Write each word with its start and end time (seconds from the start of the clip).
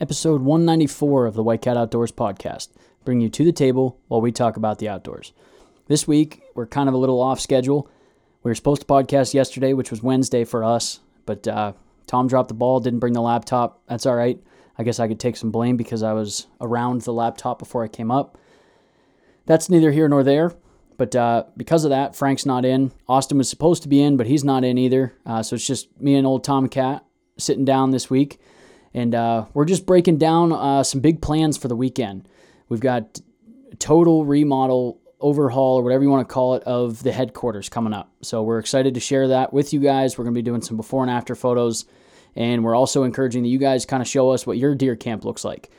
episode 0.00 0.40
194 0.40 1.26
of 1.26 1.34
the 1.34 1.42
White 1.42 1.60
Cat 1.60 1.76
Outdoors 1.76 2.10
podcast, 2.10 2.68
bringing 3.04 3.20
you 3.20 3.28
to 3.28 3.44
the 3.44 3.52
table 3.52 3.98
while 4.08 4.22
we 4.22 4.32
talk 4.32 4.56
about 4.56 4.78
the 4.78 4.88
outdoors. 4.88 5.34
This 5.88 6.08
week, 6.08 6.42
we're 6.54 6.66
kind 6.66 6.88
of 6.88 6.94
a 6.94 6.98
little 6.98 7.20
off 7.20 7.38
schedule. 7.38 7.86
We 8.42 8.50
were 8.50 8.54
supposed 8.54 8.80
to 8.80 8.86
podcast 8.86 9.34
yesterday, 9.34 9.74
which 9.74 9.90
was 9.90 10.02
Wednesday 10.02 10.44
for 10.44 10.64
us, 10.64 11.00
but 11.26 11.46
uh, 11.46 11.74
Tom 12.06 12.28
dropped 12.28 12.48
the 12.48 12.54
ball, 12.54 12.80
didn't 12.80 13.00
bring 13.00 13.12
the 13.12 13.20
laptop. 13.20 13.82
That's 13.88 14.06
all 14.06 14.14
right. 14.14 14.42
I 14.78 14.84
guess 14.84 14.98
I 14.98 15.06
could 15.06 15.20
take 15.20 15.36
some 15.36 15.50
blame 15.50 15.76
because 15.76 16.02
I 16.02 16.14
was 16.14 16.46
around 16.62 17.02
the 17.02 17.12
laptop 17.12 17.58
before 17.58 17.84
I 17.84 17.88
came 17.88 18.10
up. 18.10 18.38
That's 19.44 19.68
neither 19.68 19.92
here 19.92 20.08
nor 20.08 20.22
there. 20.22 20.54
But 20.96 21.14
uh, 21.14 21.44
because 21.56 21.84
of 21.84 21.90
that, 21.90 22.16
Frank's 22.16 22.46
not 22.46 22.64
in. 22.64 22.92
Austin 23.06 23.36
was 23.36 23.50
supposed 23.50 23.82
to 23.82 23.88
be 23.88 24.02
in, 24.02 24.16
but 24.16 24.26
he's 24.26 24.44
not 24.44 24.64
in 24.64 24.78
either. 24.78 25.14
Uh, 25.26 25.42
so 25.42 25.56
it's 25.56 25.66
just 25.66 26.00
me 26.00 26.14
and 26.14 26.26
old 26.26 26.44
Tom 26.44 26.68
Cat 26.68 27.04
sitting 27.36 27.64
down 27.66 27.90
this 27.90 28.08
week. 28.08 28.38
And 28.92 29.14
uh, 29.14 29.46
we're 29.54 29.64
just 29.66 29.86
breaking 29.86 30.18
down 30.18 30.52
uh, 30.52 30.82
some 30.82 31.00
big 31.00 31.22
plans 31.22 31.56
for 31.56 31.68
the 31.68 31.76
weekend. 31.76 32.28
We've 32.68 32.80
got 32.80 33.20
total 33.78 34.24
remodel, 34.24 35.00
overhaul, 35.20 35.76
or 35.76 35.82
whatever 35.82 36.02
you 36.02 36.10
want 36.10 36.28
to 36.28 36.32
call 36.32 36.54
it, 36.54 36.62
of 36.64 37.02
the 37.02 37.12
headquarters 37.12 37.68
coming 37.68 37.92
up. 37.92 38.10
So 38.22 38.42
we're 38.42 38.58
excited 38.58 38.94
to 38.94 39.00
share 39.00 39.28
that 39.28 39.52
with 39.52 39.72
you 39.72 39.80
guys. 39.80 40.18
We're 40.18 40.24
going 40.24 40.34
to 40.34 40.38
be 40.38 40.42
doing 40.42 40.62
some 40.62 40.76
before 40.76 41.02
and 41.02 41.10
after 41.10 41.34
photos. 41.34 41.84
And 42.36 42.64
we're 42.64 42.74
also 42.74 43.04
encouraging 43.04 43.42
that 43.42 43.48
you 43.48 43.58
guys 43.58 43.86
kind 43.86 44.00
of 44.00 44.08
show 44.08 44.30
us 44.30 44.46
what 44.46 44.58
your 44.58 44.74
deer 44.74 44.96
camp 44.96 45.24
looks 45.24 45.44
like. 45.44 45.70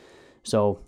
So 0.42 0.80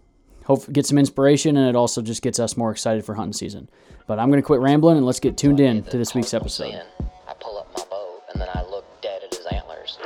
hope 0.45 0.71
get 0.73 0.87
some 0.87 0.99
inspiration, 0.99 1.57
and 1.57 1.69
it 1.69 1.77
also 1.77 2.03
just 2.03 2.23
gets 2.23 2.39
us 2.39 2.57
more 2.57 2.71
excited 2.71 3.05
for 3.05 3.15
hunting 3.15 3.33
season. 3.33 3.69
But 4.07 4.19
I'm 4.19 4.29
going 4.31 4.43
to 4.43 4.47
quit 4.47 4.61
rambling 4.61 4.99
and 4.99 5.07
let's 5.07 5.21
get 5.21 5.39
tuned 5.39 5.61
in 5.61 5.83
to 5.85 5.97
this 5.97 6.15
week's 6.15 6.35
episode. 6.35 6.83
I 7.27 7.35
pull 7.41 7.59
up 7.59 7.69
my 7.77 7.85
bow 7.89 8.21
and 8.33 8.41
then 8.41 8.49
I 8.55 8.63
look 8.63 8.85
dead 9.01 9.23
at 9.25 9.35
his 9.35 9.47
antlers. 9.47 9.99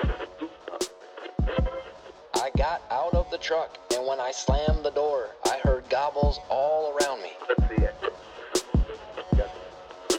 I 2.58 2.60
got 2.60 2.82
out 2.90 3.14
of 3.14 3.30
the 3.30 3.38
truck 3.38 3.78
and 3.94 4.04
when 4.04 4.18
I 4.18 4.32
slammed 4.32 4.84
the 4.84 4.90
door, 4.90 5.28
I 5.44 5.60
heard 5.62 5.88
gobbles 5.88 6.40
all 6.48 6.92
around 6.92 7.22
me. 7.22 7.30
Let's 7.48 7.68
see 7.68 7.84
it. 7.84 7.94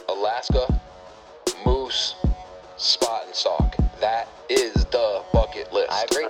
Alaska, 0.08 0.80
moose, 1.66 2.14
spot 2.78 3.24
and 3.26 3.34
stalk. 3.34 3.76
That 4.00 4.26
is 4.48 4.72
the 4.86 5.22
bucket 5.34 5.70
list. 5.70 5.92
I 5.92 6.04
agree. 6.04 6.28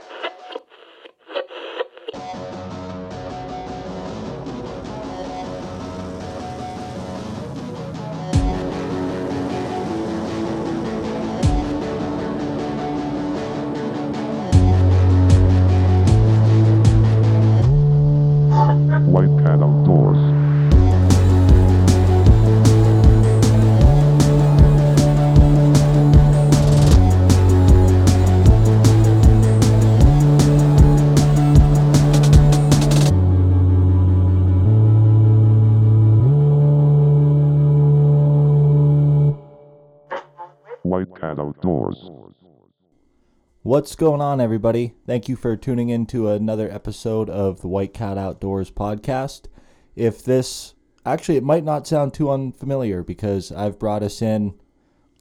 What's 43.62 43.94
going 43.94 44.22
on, 44.22 44.41
everybody? 44.41 44.94
Thank 45.06 45.28
you 45.28 45.36
for 45.36 45.55
tuning 45.55 45.91
in 45.91 46.06
to 46.06 46.30
another 46.30 46.70
episode 46.72 47.28
of 47.28 47.61
the 47.61 47.69
White 47.69 47.92
Cat 47.92 48.16
Outdoors 48.16 48.70
podcast. 48.70 49.48
If 49.94 50.25
this 50.25 50.75
actually, 51.05 51.36
it 51.36 51.44
might 51.44 51.62
not 51.62 51.86
sound 51.86 52.14
too 52.14 52.31
unfamiliar 52.31 53.03
because 53.03 53.53
I've 53.53 53.78
brought 53.78 54.03
us 54.03 54.22
in 54.22 54.55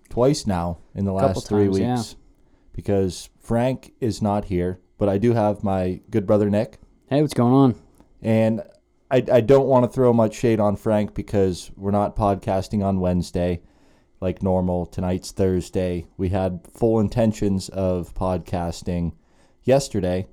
twice 0.09 0.47
now 0.47 0.77
in 0.95 1.03
the 1.03 1.11
last 1.11 1.50
three 1.50 1.66
times, 1.66 1.73
weeks 1.73 1.81
yeah. 1.81 2.19
because 2.72 3.29
Frank 3.41 3.91
is 4.00 4.22
not 4.22 4.45
here, 4.45 4.79
but 4.97 5.09
I 5.09 5.17
do 5.17 5.33
have 5.33 5.61
my 5.61 6.00
good 6.09 6.25
brother 6.25 6.50
Nick, 6.50 6.79
Hey, 7.09 7.21
what's 7.21 7.33
going 7.33 7.53
on? 7.53 7.75
and 8.21 8.63
I, 9.11 9.21
I 9.29 9.41
don't 9.41 9.67
want 9.67 9.83
to 9.83 9.91
throw 9.91 10.13
much 10.13 10.35
shade 10.35 10.61
on 10.61 10.77
Frank 10.77 11.13
because 11.13 11.71
we're 11.75 11.91
not 11.91 12.16
podcasting 12.16 12.85
on 12.85 13.01
Wednesday 13.01 13.63
like 14.22 14.44
normal. 14.44 14.85
Tonight's 14.85 15.31
Thursday. 15.31 16.06
We 16.18 16.30
had 16.30 16.68
full 16.74 17.00
intentions 17.00 17.69
of 17.69 18.13
podcasting 18.13 19.13
yesterday. 19.63 20.28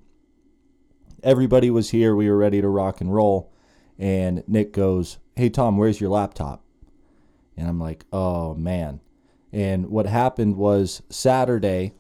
Everybody 1.23 1.71
was 1.71 1.91
here. 1.91 2.15
We 2.15 2.29
were 2.29 2.37
ready 2.37 2.61
to 2.61 2.69
rock 2.69 3.01
and 3.01 3.15
roll. 3.15 3.53
And 3.99 4.43
Nick 4.47 4.73
goes, 4.73 5.19
Hey, 5.35 5.49
Tom, 5.49 5.77
where's 5.77 6.01
your 6.01 6.11
laptop? 6.11 6.65
And 7.57 7.69
I'm 7.69 7.81
like, 7.81 8.05
Oh, 8.13 8.55
man. 8.55 9.01
And 9.53 9.87
what 9.87 10.07
happened 10.07 10.57
was 10.57 11.03
Saturday, 11.09 11.95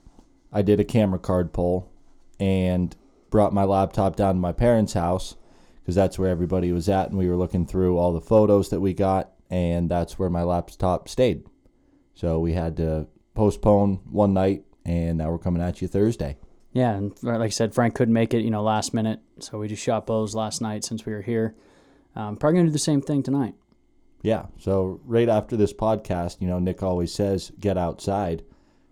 I 0.52 0.62
did 0.62 0.80
a 0.80 0.84
camera 0.84 1.18
card 1.18 1.52
pull 1.52 1.90
and 2.38 2.94
brought 3.30 3.54
my 3.54 3.64
laptop 3.64 4.16
down 4.16 4.34
to 4.34 4.40
my 4.40 4.52
parents' 4.52 4.92
house 4.92 5.36
because 5.80 5.94
that's 5.94 6.18
where 6.18 6.30
everybody 6.30 6.72
was 6.72 6.88
at. 6.88 7.08
And 7.08 7.18
we 7.18 7.28
were 7.28 7.36
looking 7.36 7.66
through 7.66 7.96
all 7.96 8.12
the 8.12 8.20
photos 8.20 8.70
that 8.70 8.80
we 8.80 8.92
got. 8.92 9.32
And 9.48 9.88
that's 9.88 10.18
where 10.18 10.28
my 10.28 10.42
laptop 10.42 11.08
stayed. 11.08 11.44
So 12.16 12.40
we 12.40 12.54
had 12.54 12.76
to 12.78 13.06
postpone 13.34 14.00
one 14.10 14.34
night, 14.34 14.64
and 14.84 15.18
now 15.18 15.30
we're 15.30 15.38
coming 15.38 15.62
at 15.62 15.80
you 15.80 15.86
Thursday. 15.86 16.36
Yeah, 16.72 16.92
and 16.94 17.12
like 17.22 17.40
I 17.40 17.48
said, 17.50 17.74
Frank 17.74 17.94
couldn't 17.94 18.12
make 18.12 18.34
it, 18.34 18.42
you 18.42 18.50
know, 18.50 18.62
last 18.62 18.92
minute, 18.92 19.20
so 19.38 19.58
we 19.58 19.68
just 19.68 19.82
shot 19.82 20.06
bows 20.06 20.34
last 20.34 20.60
night 20.60 20.82
since 20.82 21.06
we 21.06 21.12
were 21.12 21.22
here. 21.22 21.54
Um, 22.16 22.36
probably 22.36 22.58
gonna 22.58 22.68
do 22.68 22.72
the 22.72 22.78
same 22.78 23.00
thing 23.00 23.22
tonight. 23.22 23.54
Yeah. 24.22 24.46
So 24.58 25.00
right 25.04 25.28
after 25.28 25.56
this 25.56 25.72
podcast, 25.72 26.40
you 26.40 26.48
know, 26.48 26.58
Nick 26.58 26.82
always 26.82 27.12
says, 27.14 27.52
get 27.60 27.78
outside. 27.78 28.42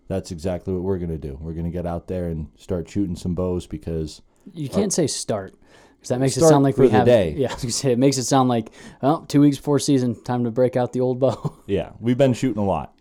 That's 0.07 0.31
exactly 0.31 0.71
what 0.73 0.83
we're 0.83 0.99
going 0.99 1.09
to 1.09 1.17
do. 1.17 1.37
We're 1.41 1.53
going 1.53 1.65
to 1.65 1.71
get 1.71 1.85
out 1.85 2.07
there 2.07 2.27
and 2.29 2.47
start 2.55 2.87
shooting 2.87 3.15
some 3.15 3.33
bows 3.35 3.65
because, 3.67 4.21
You 4.53 4.69
can't 4.69 4.93
say 4.93 5.07
start 5.07 5.55
because 5.95 6.09
that 6.09 6.19
makes 6.19 6.37
it 6.37 6.41
sound 6.41 6.63
like 6.63 6.77
we 6.77 6.89
have. 6.89 7.05
day. 7.05 7.33
Yeah, 7.37 7.49
I 7.49 7.53
was 7.55 7.63
gonna 7.63 7.71
say 7.73 7.91
it 7.91 7.97
makes 7.99 8.17
it 8.17 8.23
sound 8.25 8.47
like 8.47 8.69
well, 9.01 9.25
two 9.25 9.41
weeks 9.41 9.57
before 9.57 9.79
season, 9.79 10.21
time 10.23 10.43
to 10.43 10.51
break 10.51 10.75
out 10.77 10.93
the 10.93 11.01
old 11.01 11.19
bow. 11.19 11.57
yeah, 11.65 11.91
we've 11.99 12.17
been 12.17 12.33
shooting 12.33 12.61
a 12.61 12.65
lot, 12.65 12.94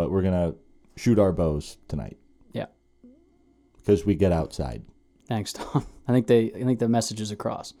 but 0.00 0.10
we're 0.10 0.22
going 0.22 0.32
to 0.32 0.56
shoot 0.96 1.18
our 1.18 1.30
bows 1.30 1.76
tonight 1.86 2.16
yeah, 2.54 2.64
because 3.78 4.06
we 4.06 4.14
get 4.14 4.32
outside. 4.32 4.82
thanks, 5.28 5.52
Tom. 5.52 5.86
I 6.08 6.12
think 6.12 6.26
they, 6.26 6.50
I 6.54 6.64
think 6.64 6.78
the 6.78 6.88
message 6.88 7.20
is 7.20 7.30
across. 7.30 7.74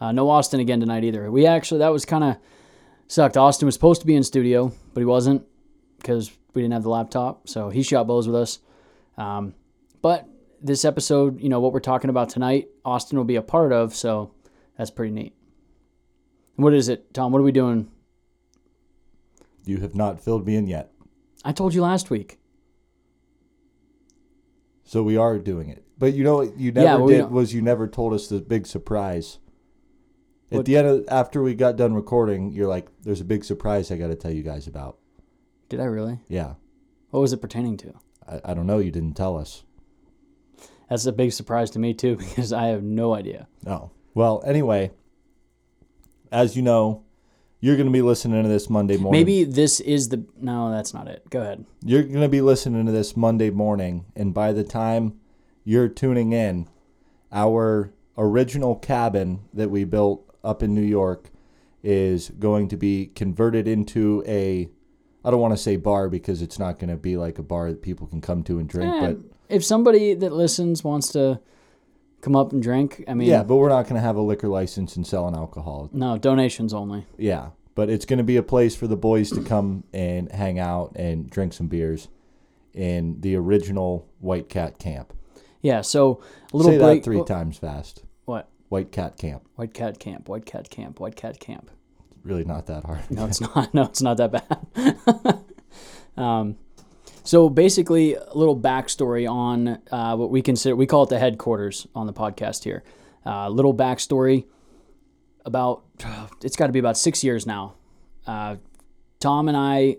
Uh, 0.00 0.10
no 0.10 0.30
Austin 0.30 0.58
again 0.58 0.80
tonight 0.80 1.04
either. 1.04 1.30
We 1.30 1.44
actually 1.44 1.80
that 1.80 1.92
was 1.92 2.06
kind 2.06 2.24
of 2.24 2.36
sucked. 3.08 3.36
Austin 3.36 3.66
was 3.66 3.74
supposed 3.74 4.00
to 4.00 4.06
be 4.06 4.14
in 4.14 4.22
studio, 4.22 4.72
but 4.94 5.00
he 5.02 5.04
wasn't 5.04 5.46
because 5.98 6.32
we 6.54 6.62
didn't 6.62 6.72
have 6.72 6.82
the 6.82 6.88
laptop. 6.88 7.46
So 7.46 7.68
he 7.68 7.82
shot 7.82 8.06
bows 8.06 8.26
with 8.26 8.36
us. 8.36 8.60
Um, 9.18 9.54
but 10.00 10.26
this 10.62 10.86
episode, 10.86 11.42
you 11.42 11.50
know, 11.50 11.60
what 11.60 11.74
we're 11.74 11.80
talking 11.80 12.08
about 12.08 12.30
tonight, 12.30 12.68
Austin 12.86 13.18
will 13.18 13.26
be 13.26 13.36
a 13.36 13.42
part 13.42 13.70
of. 13.70 13.94
So 13.94 14.32
that's 14.78 14.90
pretty 14.90 15.12
neat. 15.12 15.34
What 16.56 16.72
is 16.72 16.88
it, 16.88 17.12
Tom? 17.12 17.32
What 17.32 17.40
are 17.40 17.44
we 17.44 17.52
doing? 17.52 17.90
You 19.66 19.76
have 19.82 19.94
not 19.94 20.24
filled 20.24 20.46
me 20.46 20.56
in 20.56 20.66
yet. 20.66 20.90
I 21.44 21.52
told 21.52 21.74
you 21.74 21.82
last 21.82 22.10
week. 22.10 22.38
So 24.84 25.02
we 25.02 25.16
are 25.16 25.38
doing 25.38 25.68
it. 25.68 25.84
But 25.98 26.14
you 26.14 26.24
know 26.24 26.36
what 26.36 26.58
you 26.58 26.72
never 26.72 26.84
Yeah, 26.86 26.96
well, 26.96 27.06
we 27.06 27.12
did 27.12 27.18
don't- 27.20 27.32
was 27.32 27.54
you 27.54 27.62
never 27.62 27.86
told 27.86 28.12
us 28.12 28.28
the 28.28 28.40
big 28.40 28.66
surprise. 28.66 29.38
At 30.50 30.56
What- 30.58 30.66
the 30.66 30.76
end 30.76 30.88
of 30.88 31.04
after 31.08 31.42
we 31.42 31.54
got 31.54 31.76
done 31.76 31.94
recording, 31.94 32.50
you're 32.50 32.66
like, 32.68 32.88
"There's 33.02 33.20
a 33.20 33.24
big 33.24 33.44
surprise 33.44 33.90
I 33.90 33.96
got 33.96 34.08
to 34.08 34.16
tell 34.16 34.32
you 34.32 34.42
guys 34.42 34.66
about." 34.66 34.98
Did 35.68 35.78
I 35.80 35.84
really? 35.84 36.18
Yeah, 36.28 36.54
What 37.10 37.20
was 37.20 37.32
it 37.32 37.40
pertaining 37.40 37.76
to? 37.78 37.94
I, 38.26 38.40
I 38.46 38.54
don't 38.54 38.66
know. 38.66 38.78
You 38.78 38.90
didn't 38.90 39.14
tell 39.14 39.36
us. 39.36 39.64
That's 40.88 41.06
a 41.06 41.12
big 41.12 41.32
surprise 41.32 41.70
to 41.72 41.78
me 41.78 41.94
too 41.94 42.16
because 42.18 42.52
I 42.52 42.66
have 42.68 42.82
no 42.82 43.14
idea. 43.14 43.46
Oh 43.66 43.90
well. 44.14 44.42
Anyway, 44.44 44.90
as 46.32 46.56
you 46.56 46.62
know, 46.62 47.04
you're 47.60 47.76
going 47.76 47.86
to 47.86 47.92
be 47.92 48.02
listening 48.02 48.42
to 48.42 48.48
this 48.48 48.68
Monday 48.70 48.96
morning. 48.96 49.20
Maybe 49.20 49.44
this 49.44 49.80
is 49.80 50.08
the 50.08 50.24
no, 50.40 50.70
that's 50.70 50.94
not 50.94 51.08
it. 51.08 51.28
Go 51.30 51.40
ahead. 51.42 51.64
you're 51.84 52.02
going 52.02 52.20
to 52.22 52.28
be 52.28 52.40
listening 52.40 52.86
to 52.86 52.92
this 52.92 53.16
Monday 53.16 53.50
morning, 53.50 54.06
and 54.16 54.32
by 54.34 54.52
the 54.52 54.64
time 54.64 55.14
you're 55.64 55.88
tuning 55.88 56.32
in, 56.32 56.68
our 57.32 57.92
original 58.18 58.76
cabin 58.76 59.40
that 59.54 59.70
we 59.70 59.84
built 59.84 60.24
up 60.42 60.62
in 60.62 60.74
New 60.74 60.80
York 60.82 61.30
is 61.82 62.30
going 62.38 62.68
to 62.68 62.76
be 62.76 63.06
converted 63.14 63.66
into 63.68 64.22
a 64.26 64.68
I 65.24 65.30
don't 65.30 65.40
want 65.40 65.52
to 65.54 65.62
say 65.62 65.76
bar 65.76 66.08
because 66.08 66.40
it's 66.40 66.58
not 66.58 66.78
going 66.78 66.88
to 66.90 66.96
be 66.96 67.16
like 67.18 67.38
a 67.38 67.42
bar 67.42 67.70
that 67.70 67.82
people 67.82 68.06
can 68.06 68.20
come 68.22 68.42
to 68.44 68.58
and 68.58 68.66
drink, 68.68 68.90
Eh, 68.94 69.06
but 69.06 69.18
if 69.50 69.62
somebody 69.64 70.14
that 70.14 70.32
listens 70.32 70.82
wants 70.82 71.08
to 71.12 71.40
come 72.20 72.36
up 72.36 72.52
and 72.52 72.62
drink, 72.62 73.04
I 73.08 73.14
mean, 73.14 73.28
yeah, 73.28 73.42
but 73.42 73.56
we're 73.56 73.68
not 73.68 73.84
going 73.84 73.94
to 73.96 74.00
have 74.00 74.16
a 74.16 74.20
liquor 74.22 74.48
license 74.48 74.96
and 74.96 75.06
selling 75.06 75.34
alcohol. 75.34 75.88
no 75.92 76.18
donations 76.18 76.72
only. 76.74 77.06
Yeah, 77.18 77.50
but 77.74 77.88
it's 77.90 78.04
going 78.04 78.18
to 78.18 78.24
be 78.24 78.36
a 78.36 78.42
place 78.42 78.76
for 78.76 78.86
the 78.86 78.96
boys 78.96 79.30
to 79.32 79.42
come 79.42 79.84
and 79.92 80.30
hang 80.32 80.58
out 80.58 80.92
and 80.96 81.28
drink 81.30 81.52
some 81.52 81.66
beers 81.68 82.08
in 82.74 83.20
the 83.20 83.34
original 83.36 84.06
White 84.20 84.48
Cat 84.48 84.78
camp. 84.78 85.12
Yeah, 85.62 85.80
so 85.82 86.22
a 86.52 86.56
little 86.56 86.72
Say 86.72 86.78
break. 86.78 87.02
that 87.02 87.04
three 87.04 87.24
times 87.24 87.58
fast. 87.58 88.04
What? 88.24 88.48
White 88.68 88.92
Cat 88.92 89.16
Camp. 89.18 89.46
White 89.56 89.74
Cat 89.74 89.98
Camp. 89.98 90.28
White 90.28 90.46
Cat 90.46 90.70
Camp. 90.70 91.00
White 91.00 91.16
Cat 91.16 91.40
Camp. 91.40 91.70
Really 92.22 92.44
not 92.44 92.66
that 92.66 92.84
hard. 92.84 93.10
No, 93.10 93.26
it's 93.26 93.40
not. 93.56 93.74
No, 93.74 93.82
it's 93.82 94.00
not 94.02 94.16
that 94.18 94.30
bad. 94.32 95.38
um, 96.16 96.56
so 97.22 97.48
basically, 97.48 98.14
a 98.14 98.34
little 98.34 98.58
backstory 98.58 99.30
on 99.30 99.78
uh, 99.90 100.16
what 100.16 100.30
we 100.30 100.42
consider 100.42 100.76
we 100.76 100.86
call 100.86 101.04
it 101.04 101.10
the 101.10 101.18
headquarters 101.18 101.86
on 101.94 102.06
the 102.06 102.12
podcast 102.12 102.64
here. 102.64 102.82
A 103.24 103.30
uh, 103.30 103.48
little 103.48 103.74
backstory 103.74 104.44
about 105.44 105.82
it's 106.42 106.56
got 106.56 106.66
to 106.66 106.72
be 106.72 106.78
about 106.78 106.98
six 106.98 107.22
years 107.22 107.46
now. 107.46 107.74
Uh, 108.26 108.56
Tom 109.18 109.48
and 109.48 109.56
I, 109.56 109.96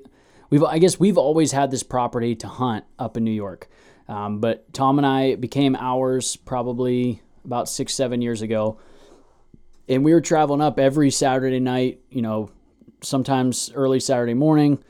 we've 0.50 0.64
I 0.64 0.80
guess 0.80 1.00
we've 1.00 1.18
always 1.18 1.52
had 1.52 1.72
this 1.72 1.84
property 1.84 2.36
to 2.38 2.48
hunt 2.48 2.86
up 2.98 3.18
in 3.18 3.24
New 3.24 3.32
York, 3.32 3.70
um, 4.08 4.40
but 4.40 4.74
Tom 4.74 4.98
and 4.98 5.06
I 5.06 5.36
became 5.36 5.76
ours 5.76 6.36
probably 6.36 7.22
about 7.46 7.70
six 7.70 7.94
seven 7.94 8.22
years 8.22 8.42
ago 8.42 8.80
and 9.92 10.06
we 10.06 10.14
were 10.14 10.22
traveling 10.22 10.62
up 10.62 10.80
every 10.80 11.12
Saturday 11.12 11.60
night, 11.60 12.00
you 12.10 12.22
know, 12.22 12.50
sometimes 13.02 13.72
early 13.76 14.00
Saturday 14.00 14.34
morning 14.34 14.82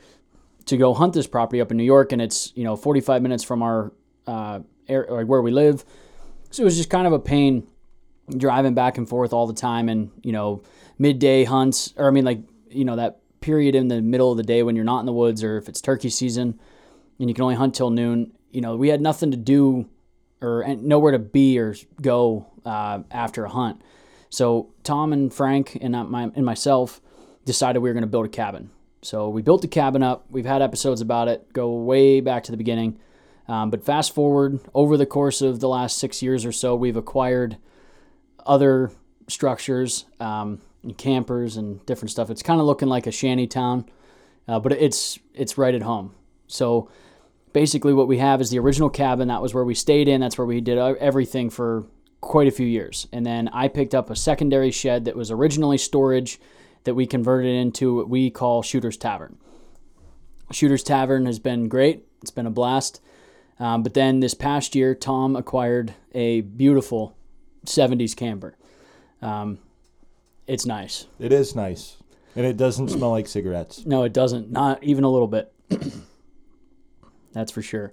to 0.66 0.76
go 0.76 0.94
hunt 0.94 1.12
this 1.14 1.26
property 1.26 1.60
up 1.60 1.70
in 1.70 1.76
New 1.76 1.84
York. 1.84 2.12
And 2.12 2.20
it's, 2.20 2.52
you 2.54 2.64
know, 2.64 2.76
45 2.76 3.22
minutes 3.22 3.44
from 3.44 3.62
our, 3.62 3.92
uh, 4.26 4.60
air, 4.88 5.24
where 5.24 5.42
we 5.42 5.50
live. 5.50 5.84
So 6.50 6.62
it 6.62 6.64
was 6.64 6.76
just 6.76 6.90
kind 6.90 7.06
of 7.06 7.12
a 7.12 7.18
pain 7.18 7.66
driving 8.36 8.74
back 8.74 8.98
and 8.98 9.08
forth 9.08 9.32
all 9.32 9.46
the 9.46 9.54
time. 9.54 9.88
And, 9.88 10.10
you 10.22 10.32
know, 10.32 10.62
midday 10.98 11.44
hunts, 11.44 11.94
or 11.96 12.08
I 12.08 12.10
mean, 12.10 12.24
like, 12.24 12.40
you 12.70 12.84
know, 12.84 12.96
that 12.96 13.20
period 13.40 13.74
in 13.74 13.88
the 13.88 14.00
middle 14.00 14.30
of 14.30 14.36
the 14.36 14.42
day 14.42 14.62
when 14.62 14.76
you're 14.76 14.84
not 14.84 15.00
in 15.00 15.06
the 15.06 15.12
woods 15.12 15.42
or 15.42 15.58
if 15.58 15.68
it's 15.68 15.80
turkey 15.80 16.08
season 16.08 16.58
and 17.18 17.28
you 17.28 17.34
can 17.34 17.42
only 17.42 17.56
hunt 17.56 17.74
till 17.74 17.90
noon, 17.90 18.32
you 18.50 18.60
know, 18.60 18.76
we 18.76 18.88
had 18.88 19.00
nothing 19.00 19.30
to 19.30 19.36
do 19.36 19.88
or 20.40 20.64
nowhere 20.80 21.12
to 21.12 21.18
be 21.18 21.58
or 21.58 21.74
go 22.00 22.46
uh, 22.64 23.00
after 23.10 23.44
a 23.44 23.48
hunt. 23.48 23.80
So 24.28 24.72
Tom 24.82 25.12
and 25.12 25.32
Frank 25.32 25.76
and 25.80 25.92
my 26.08 26.30
and 26.34 26.44
myself 26.44 27.00
decided 27.44 27.80
we 27.80 27.90
were 27.90 27.94
going 27.94 28.02
to 28.02 28.08
build 28.08 28.26
a 28.26 28.30
cabin. 28.30 28.70
So 29.02 29.28
we 29.28 29.42
built 29.42 29.62
the 29.62 29.68
cabin 29.68 30.02
up. 30.02 30.26
We've 30.30 30.46
had 30.46 30.62
episodes 30.62 31.00
about 31.00 31.28
it, 31.28 31.52
go 31.52 31.72
way 31.72 32.20
back 32.20 32.44
to 32.44 32.52
the 32.52 32.56
beginning. 32.56 32.98
Um, 33.48 33.70
but 33.70 33.84
fast 33.84 34.14
forward 34.14 34.60
over 34.72 34.96
the 34.96 35.06
course 35.06 35.42
of 35.42 35.58
the 35.60 35.68
last 35.68 35.98
six 35.98 36.22
years 36.22 36.46
or 36.46 36.52
so, 36.52 36.76
we've 36.76 36.96
acquired 36.96 37.58
other 38.46 38.92
structures, 39.28 40.06
um, 40.20 40.60
and 40.82 40.96
campers, 40.96 41.56
and 41.56 41.84
different 41.86 42.10
stuff. 42.10 42.30
It's 42.30 42.42
kind 42.42 42.60
of 42.60 42.66
looking 42.66 42.88
like 42.88 43.06
a 43.06 43.12
shanty 43.12 43.46
town, 43.46 43.86
uh, 44.48 44.60
but 44.60 44.72
it's 44.72 45.18
it's 45.34 45.58
right 45.58 45.74
at 45.74 45.82
home. 45.82 46.14
So 46.46 46.88
basically, 47.52 47.94
what 47.94 48.08
we 48.08 48.18
have 48.18 48.40
is 48.40 48.50
the 48.50 48.58
original 48.58 48.90
cabin. 48.90 49.28
That 49.28 49.42
was 49.42 49.54
where 49.54 49.64
we 49.64 49.74
stayed 49.74 50.08
in. 50.08 50.20
That's 50.20 50.38
where 50.38 50.46
we 50.46 50.60
did 50.60 50.78
everything 50.78 51.50
for 51.50 51.84
quite 52.20 52.48
a 52.48 52.52
few 52.52 52.66
years. 52.66 53.08
And 53.12 53.26
then 53.26 53.48
I 53.48 53.68
picked 53.68 53.94
up 53.94 54.10
a 54.10 54.16
secondary 54.16 54.70
shed 54.70 55.04
that 55.04 55.16
was 55.16 55.30
originally 55.30 55.78
storage 55.78 56.40
that 56.84 56.94
we 56.94 57.06
converted 57.06 57.54
into 57.54 57.96
what 57.96 58.08
we 58.08 58.30
call 58.30 58.62
Shooter's 58.62 58.96
Tavern. 58.96 59.38
Shooter's 60.50 60.82
Tavern 60.82 61.26
has 61.26 61.38
been 61.38 61.68
great, 61.68 62.06
it's 62.20 62.30
been 62.30 62.46
a 62.46 62.50
blast. 62.50 63.00
Um, 63.58 63.82
but 63.82 63.94
then 63.94 64.20
this 64.20 64.34
past 64.34 64.74
year, 64.74 64.94
Tom 64.94 65.36
acquired 65.36 65.94
a 66.14 66.40
beautiful 66.40 67.16
70s 67.64 68.16
camper. 68.16 68.56
Um, 69.20 69.58
it's 70.46 70.66
nice. 70.66 71.06
It 71.20 71.32
is 71.32 71.54
nice. 71.54 71.96
And 72.34 72.44
it 72.46 72.56
doesn't 72.56 72.88
smell 72.88 73.10
like 73.10 73.28
cigarettes. 73.28 73.86
No, 73.86 74.02
it 74.02 74.12
doesn't. 74.12 74.50
Not 74.50 74.82
even 74.82 75.04
a 75.04 75.10
little 75.10 75.28
bit. 75.28 75.52
That's 77.32 77.52
for 77.52 77.62
sure. 77.62 77.92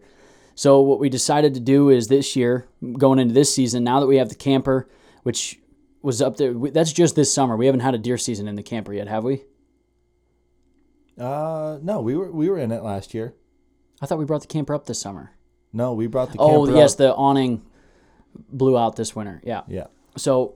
So 0.56 0.82
what 0.82 1.00
we 1.00 1.08
decided 1.08 1.54
to 1.54 1.60
do 1.60 1.90
is 1.90 2.08
this 2.08 2.36
year, 2.36 2.68
going 2.98 3.20
into 3.20 3.34
this 3.34 3.54
season, 3.54 3.84
now 3.84 4.00
that 4.00 4.08
we 4.08 4.18
have 4.18 4.30
the 4.30 4.36
camper, 4.36 4.90
which 5.24 5.60
was 6.02 6.22
up 6.22 6.38
there, 6.38 6.54
that's 6.54 6.94
just 6.94 7.16
this 7.16 7.34
summer. 7.34 7.56
We 7.58 7.66
haven't 7.66 7.82
had 7.82 7.94
a 7.94 7.98
deer 7.98 8.18
season 8.18 8.48
in 8.48 8.56
the 8.56 8.64
camper 8.64 8.94
yet, 8.94 9.08
have 9.08 9.24
we? 9.24 9.44
Uh, 11.18 11.80
no, 11.82 12.00
we 12.02 12.16
were 12.16 12.32
we 12.32 12.50
were 12.50 12.58
in 12.58 12.72
it 12.72 12.82
last 12.84 13.14
year. 13.14 13.34
I 14.02 14.06
thought 14.06 14.18
we 14.20 14.26
brought 14.26 14.42
the 14.42 14.48
camper 14.48 14.74
up 14.74 14.86
this 14.86 15.02
summer. 15.02 15.32
No, 15.74 15.94
we 15.94 16.08
brought 16.08 16.32
the 16.32 16.40
Oh, 16.40 16.66
camper 16.66 16.80
yes, 16.80 16.94
up. 16.94 16.98
the 17.00 17.14
awning 17.16 17.62
blew 18.50 18.78
out 18.78 18.96
this 18.96 19.16
winter. 19.16 19.42
Yeah. 19.44 19.62
Yeah. 19.68 19.88
So, 20.16 20.56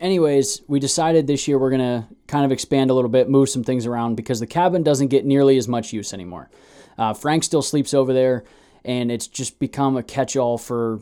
anyways, 0.00 0.62
we 0.66 0.80
decided 0.80 1.26
this 1.26 1.46
year 1.46 1.58
we're 1.58 1.70
going 1.70 1.80
to 2.02 2.08
kind 2.26 2.44
of 2.44 2.50
expand 2.52 2.90
a 2.90 2.94
little 2.94 3.08
bit, 3.10 3.28
move 3.30 3.48
some 3.48 3.62
things 3.62 3.86
around 3.86 4.16
because 4.16 4.40
the 4.40 4.46
cabin 4.46 4.82
doesn't 4.82 5.08
get 5.08 5.24
nearly 5.24 5.56
as 5.56 5.68
much 5.68 5.92
use 5.92 6.12
anymore. 6.12 6.50
Uh, 6.98 7.14
Frank 7.14 7.44
still 7.44 7.62
sleeps 7.62 7.94
over 7.94 8.12
there, 8.12 8.44
and 8.84 9.10
it's 9.12 9.26
just 9.28 9.58
become 9.60 9.96
a 9.96 10.02
catch 10.02 10.36
all 10.36 10.58
for 10.58 11.00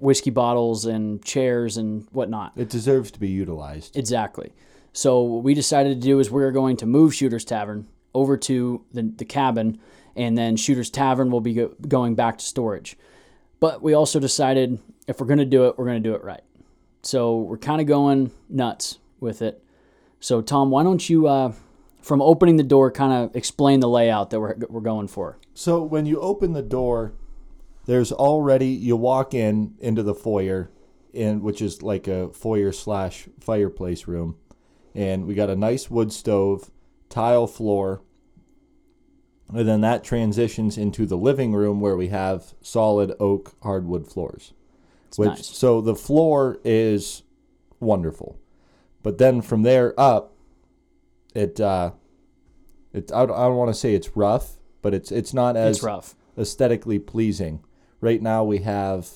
whiskey 0.00 0.30
bottles 0.30 0.86
and 0.86 1.24
chairs 1.24 1.76
and 1.76 2.06
whatnot. 2.12 2.52
It 2.56 2.68
deserves 2.68 3.10
to 3.12 3.20
be 3.20 3.28
utilized. 3.28 3.96
Exactly. 3.96 4.52
So 4.92 5.20
what 5.20 5.44
we 5.44 5.54
decided 5.54 6.00
to 6.00 6.06
do 6.06 6.18
is 6.18 6.30
we're 6.30 6.50
going 6.50 6.76
to 6.78 6.86
move 6.86 7.14
Shooter's 7.14 7.44
Tavern 7.44 7.86
over 8.14 8.36
to 8.36 8.84
the, 8.92 9.02
the 9.02 9.24
cabin, 9.24 9.78
and 10.16 10.36
then 10.36 10.56
Shooter's 10.56 10.90
Tavern 10.90 11.30
will 11.30 11.40
be 11.40 11.54
go, 11.54 11.68
going 11.86 12.14
back 12.14 12.38
to 12.38 12.44
storage. 12.44 12.96
But 13.60 13.82
we 13.82 13.94
also 13.94 14.18
decided 14.18 14.80
if 15.06 15.20
we're 15.20 15.26
going 15.26 15.38
to 15.38 15.44
do 15.44 15.66
it, 15.66 15.78
we're 15.78 15.84
going 15.84 16.02
to 16.02 16.08
do 16.08 16.14
it 16.14 16.24
right. 16.24 16.42
So 17.02 17.38
we're 17.38 17.58
kind 17.58 17.80
of 17.80 17.86
going 17.86 18.32
nuts 18.48 18.98
with 19.20 19.42
it. 19.42 19.62
So 20.18 20.42
Tom, 20.42 20.70
why 20.70 20.82
don't 20.82 21.08
you, 21.08 21.28
uh, 21.28 21.52
from 22.02 22.20
opening 22.20 22.56
the 22.56 22.62
door, 22.62 22.90
kind 22.90 23.12
of 23.12 23.36
explain 23.36 23.80
the 23.80 23.88
layout 23.88 24.30
that 24.30 24.40
we're, 24.40 24.56
we're 24.68 24.80
going 24.80 25.08
for? 25.08 25.38
So 25.54 25.82
when 25.82 26.04
you 26.06 26.20
open 26.20 26.52
the 26.52 26.62
door, 26.62 27.12
there's 27.86 28.12
already 28.12 28.68
you 28.68 28.96
walk 28.96 29.34
in 29.34 29.74
into 29.80 30.02
the 30.02 30.14
foyer, 30.14 30.70
in 31.12 31.42
which 31.42 31.60
is 31.60 31.82
like 31.82 32.06
a 32.06 32.28
foyer 32.30 32.72
slash 32.72 33.28
fireplace 33.40 34.06
room, 34.06 34.36
and 34.94 35.26
we 35.26 35.34
got 35.34 35.50
a 35.50 35.56
nice 35.56 35.90
wood 35.90 36.12
stove, 36.12 36.70
tile 37.08 37.46
floor, 37.46 38.02
and 39.52 39.66
then 39.68 39.80
that 39.80 40.04
transitions 40.04 40.78
into 40.78 41.06
the 41.06 41.16
living 41.16 41.52
room 41.52 41.80
where 41.80 41.96
we 41.96 42.08
have 42.08 42.54
solid 42.60 43.12
oak 43.18 43.54
hardwood 43.62 44.06
floors. 44.06 44.52
which 45.16 45.28
nice. 45.28 45.46
so 45.46 45.80
the 45.80 45.96
floor 45.96 46.58
is 46.64 47.22
wonderful, 47.80 48.38
but 49.02 49.18
then 49.18 49.40
from 49.42 49.62
there 49.62 49.98
up, 49.98 50.36
it 51.34 51.60
uh, 51.60 51.92
it 52.92 53.10
I 53.12 53.26
don't, 53.26 53.36
I 53.36 53.42
don't 53.44 53.56
want 53.56 53.70
to 53.70 53.74
say 53.74 53.94
it's 53.94 54.16
rough, 54.16 54.56
but 54.82 54.94
it's 54.94 55.10
it's 55.10 55.34
not 55.34 55.56
as 55.56 55.78
It's 55.78 55.84
rough. 55.84 56.14
aesthetically 56.38 56.98
pleasing. 57.00 57.64
Right 58.00 58.22
now 58.22 58.44
we 58.44 58.58
have 58.58 59.08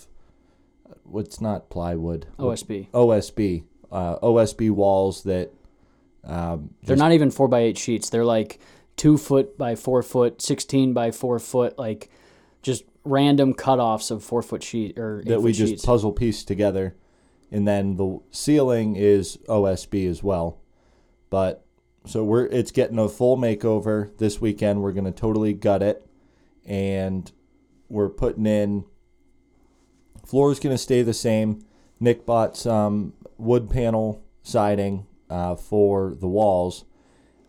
what's 1.05 1.41
not 1.41 1.71
plywood 1.71 2.27
OSB. 2.39 2.91
OSB 2.91 3.65
uh, 3.95 4.19
OSB 4.19 4.71
walls 4.71 5.23
that 5.23 5.53
um, 6.25 6.71
They're 6.83 6.97
not 6.97 7.13
even 7.13 7.31
four 7.31 7.49
by 7.49 7.61
eight 7.61 7.79
sheets. 7.79 8.11
They're 8.11 8.25
like 8.25 8.59
two 8.97 9.17
foot 9.17 9.57
by 9.57 9.77
four 9.77 10.03
foot, 10.03 10.43
sixteen 10.43 10.93
by 10.93 11.13
four 11.13 11.39
foot, 11.39 11.79
like 11.79 12.11
just 12.61 12.85
random 13.05 13.55
cutoffs 13.55 14.11
of 14.11 14.25
four 14.25 14.43
foot 14.43 14.63
sheet 14.63 14.99
or 14.99 15.23
that 15.27 15.43
we 15.43 15.53
just 15.53 15.73
sheets. 15.73 15.85
puzzle 15.85 16.13
piece 16.13 16.43
together, 16.45 16.97
and 17.53 17.69
then 17.69 17.97
the 17.97 18.19
ceiling 18.31 18.97
is 18.97 19.39
OSB 19.49 20.09
as 20.09 20.23
well. 20.23 20.59
But 21.31 21.65
so 22.05 22.25
we're 22.25 22.47
it's 22.47 22.73
getting 22.73 22.99
a 22.99 23.09
full 23.09 23.37
makeover 23.37 24.17
this 24.19 24.41
weekend. 24.41 24.83
We're 24.83 24.93
gonna 24.93 25.13
totally 25.13 25.53
gut 25.53 25.83
it, 25.85 26.05
and 26.65 27.31
we're 27.89 28.09
putting 28.09 28.47
in. 28.47 28.85
Floor 30.27 30.51
is 30.53 30.59
gonna 30.61 30.79
stay 30.79 31.03
the 31.03 31.15
same. 31.15 31.65
Nick 32.01 32.27
bought 32.27 32.57
some 32.57 33.13
wood 33.39 33.71
panel 33.71 34.23
siding 34.43 35.07
uh, 35.31 35.55
for 35.57 36.15
the 36.21 36.29
walls. 36.29 36.85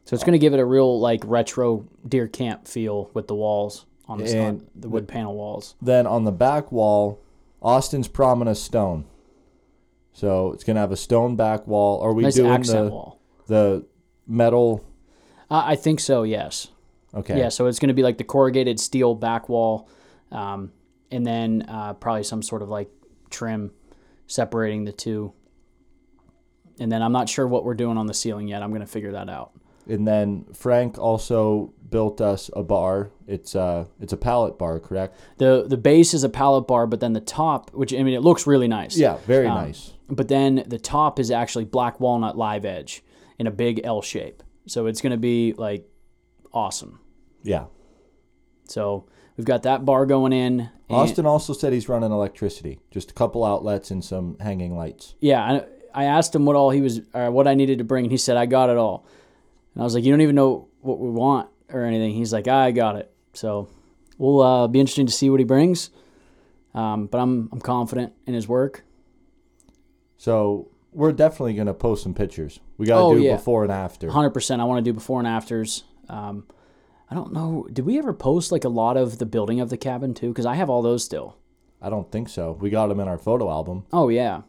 so 0.05 0.13
it's 0.13 0.23
going 0.23 0.33
to 0.33 0.39
give 0.39 0.53
it 0.53 0.59
a 0.59 0.65
real 0.65 0.99
like 0.99 1.21
retro 1.25 1.85
deer 2.07 2.27
camp 2.27 2.67
feel 2.67 3.09
with 3.13 3.27
the 3.27 3.35
walls 3.35 3.85
on 4.07 4.17
the, 4.19 4.39
on 4.39 4.65
the 4.75 4.87
wood 4.87 5.07
panel 5.07 5.35
walls. 5.35 5.75
Then 5.81 6.07
on 6.07 6.23
the 6.23 6.31
back 6.31 6.71
wall, 6.71 7.21
Austin's 7.61 8.07
prominent 8.07 8.57
stone. 8.57 9.05
So 10.13 10.53
it's 10.53 10.63
gonna 10.63 10.79
have 10.79 10.91
a 10.91 10.97
stone 10.97 11.35
back 11.35 11.67
wall. 11.67 12.01
Are 12.01 12.13
we 12.13 12.23
Nice 12.23 12.35
doing 12.35 12.61
the 12.61 12.85
wall. 12.85 13.19
the 13.47 13.85
metal? 14.27 14.85
Uh, 15.49 15.63
I 15.65 15.75
think 15.75 15.99
so. 15.99 16.23
Yes. 16.23 16.67
Okay. 17.13 17.37
Yeah. 17.37 17.49
So 17.49 17.67
it's 17.67 17.79
going 17.79 17.87
to 17.89 17.93
be 17.93 18.03
like 18.03 18.17
the 18.17 18.23
corrugated 18.23 18.79
steel 18.79 19.15
back 19.15 19.47
wall, 19.47 19.87
um, 20.31 20.71
and 21.11 21.25
then 21.25 21.65
uh, 21.67 21.93
probably 21.93 22.23
some 22.23 22.41
sort 22.41 22.61
of 22.61 22.69
like 22.69 22.89
trim 23.29 23.71
separating 24.27 24.85
the 24.85 24.91
two. 24.91 25.33
And 26.79 26.91
then 26.91 27.01
I'm 27.01 27.11
not 27.13 27.29
sure 27.29 27.47
what 27.47 27.63
we're 27.63 27.73
doing 27.75 27.97
on 27.97 28.05
the 28.07 28.13
ceiling 28.13 28.47
yet. 28.47 28.61
I'm 28.61 28.69
going 28.69 28.81
to 28.81 28.87
figure 28.87 29.13
that 29.13 29.29
out. 29.29 29.51
And 29.87 30.07
then 30.07 30.45
Frank 30.53 30.97
also 30.97 31.73
built 31.89 32.19
us 32.19 32.49
a 32.53 32.63
bar. 32.63 33.11
It's 33.27 33.55
uh 33.55 33.85
it's 34.01 34.13
a 34.13 34.17
pallet 34.17 34.57
bar, 34.57 34.79
correct? 34.79 35.15
the 35.37 35.65
The 35.67 35.77
base 35.77 36.15
is 36.15 36.23
a 36.23 36.29
pallet 36.29 36.65
bar, 36.67 36.87
but 36.87 36.99
then 36.99 37.13
the 37.13 37.21
top, 37.21 37.69
which 37.71 37.93
I 37.93 38.01
mean, 38.01 38.15
it 38.15 38.21
looks 38.21 38.47
really 38.47 38.67
nice. 38.67 38.97
Yeah, 38.97 39.17
very 39.27 39.47
Um, 39.47 39.55
nice. 39.55 39.93
But 40.09 40.27
then 40.27 40.63
the 40.67 40.79
top 40.79 41.19
is 41.19 41.29
actually 41.29 41.65
black 41.65 41.99
walnut 41.99 42.35
live 42.35 42.65
edge 42.65 43.03
in 43.37 43.45
a 43.47 43.51
big 43.51 43.81
L 43.83 44.01
shape. 44.01 44.41
So 44.65 44.87
it's 44.87 45.01
going 45.01 45.11
to 45.11 45.17
be 45.17 45.53
like 45.53 45.87
awesome. 46.51 46.99
Yeah. 47.43 47.65
So 48.67 49.05
we've 49.37 49.45
got 49.45 49.63
that 49.63 49.85
bar 49.85 50.05
going 50.05 50.33
in. 50.33 50.69
Austin 50.89 51.25
also 51.25 51.53
said 51.53 51.73
he's 51.73 51.89
running 51.89 52.11
electricity, 52.11 52.79
just 52.91 53.11
a 53.11 53.13
couple 53.13 53.43
outlets 53.43 53.89
and 53.91 54.03
some 54.03 54.37
hanging 54.39 54.75
lights. 54.77 55.15
yeah, 55.19 55.41
I, 55.93 56.03
I 56.03 56.05
asked 56.05 56.35
him 56.35 56.45
what 56.45 56.55
all 56.55 56.69
he 56.71 56.81
was, 56.81 57.01
or 57.13 57.31
what 57.31 57.47
I 57.47 57.53
needed 57.55 57.77
to 57.79 57.83
bring, 57.83 58.05
and 58.05 58.11
he 58.11 58.17
said 58.17 58.37
I 58.37 58.45
got 58.45 58.69
it 58.69 58.77
all. 58.77 59.05
And 59.73 59.81
I 59.81 59.83
was 59.83 59.95
like, 59.95 60.03
you 60.03 60.11
don't 60.11 60.21
even 60.21 60.35
know 60.35 60.67
what 60.81 60.99
we 60.99 61.09
want 61.09 61.49
or 61.71 61.83
anything. 61.83 62.11
He's 62.13 62.31
like, 62.33 62.47
I 62.47 62.71
got 62.71 62.95
it. 62.97 63.11
So 63.33 63.67
we'll 64.17 64.41
uh, 64.41 64.67
be 64.67 64.79
interesting 64.79 65.05
to 65.07 65.11
see 65.11 65.29
what 65.29 65.39
he 65.39 65.43
brings. 65.45 65.89
Um, 66.73 67.07
but 67.07 67.19
I'm 67.19 67.49
I'm 67.51 67.61
confident 67.61 68.13
in 68.27 68.33
his 68.33 68.47
work. 68.47 68.83
So 70.17 70.69
we're 70.93 71.11
definitely 71.11 71.53
going 71.53 71.67
to 71.67 71.73
post 71.73 72.03
some 72.03 72.13
pictures. 72.13 72.59
We 72.77 72.85
got 72.85 72.97
to 72.97 73.03
Oh, 73.03 73.15
do 73.15 73.21
yeah. 73.21 73.35
before 73.35 73.63
and 73.63 73.71
after. 73.71 74.09
Hundred 74.09 74.31
percent. 74.31 74.61
I 74.61 74.65
want 74.65 74.83
to 74.83 74.89
do 74.89 74.93
before 74.93 75.19
and 75.19 75.27
afters. 75.27 75.83
Um, 76.09 76.45
I 77.09 77.15
don't 77.15 77.33
know. 77.33 77.67
Did 77.71 77.85
we 77.85 77.97
ever 77.97 78.13
post 78.13 78.51
like 78.51 78.63
a 78.63 78.69
lot 78.69 78.97
of 78.97 79.19
the 79.19 79.25
building 79.25 79.59
of 79.59 79.69
the 79.69 79.77
cabin 79.77 80.13
too? 80.13 80.29
Because 80.29 80.45
I 80.45 80.55
have 80.55 80.69
all 80.69 80.81
those 80.81 81.03
still. 81.03 81.37
I 81.81 81.89
don't 81.89 82.11
think 82.11 82.29
so. 82.29 82.57
We 82.59 82.69
got 82.69 82.87
them 82.87 82.99
in 82.99 83.07
our 83.07 83.17
photo 83.17 83.49
album. 83.49 83.85
Oh 83.93 84.09
yeah. 84.09 84.41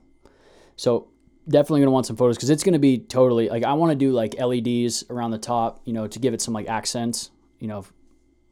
So 0.77 1.09
definitely 1.49 1.81
gonna 1.81 1.91
want 1.91 2.07
some 2.07 2.17
photos 2.17 2.37
because 2.37 2.51
it's 2.51 2.63
gonna 2.65 2.79
be 2.79 2.99
totally 2.99 3.49
like 3.49 3.63
I 3.63 3.75
want 3.75 3.91
to 3.93 3.97
do 3.97 4.13
like 4.13 4.41
LEDs 4.41 5.05
around 5.11 5.33
the 5.33 5.39
top, 5.39 5.81
you 5.85 5.93
know, 5.93 6.07
to 6.07 6.19
give 6.19 6.33
it 6.35 6.41
some 6.41 6.55
like 6.55 6.69
accents. 6.69 7.31
You 7.59 7.69
know, 7.69 7.85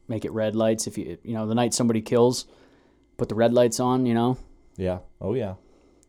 make 0.07 0.25
it 0.25 0.31
red 0.31 0.55
lights. 0.55 0.87
If 0.87 0.97
you 0.97 1.17
you 1.23 1.33
know 1.33 1.47
the 1.47 1.55
night 1.55 1.73
somebody 1.73 2.01
kills, 2.01 2.45
put 3.17 3.29
the 3.29 3.35
red 3.35 3.53
lights 3.53 3.79
on. 3.79 4.05
You 4.05 4.13
know, 4.13 4.37
Yeah. 4.77 4.99
Oh 5.19 5.33
yeah. 5.33 5.55